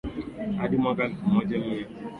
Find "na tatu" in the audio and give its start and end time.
1.93-2.07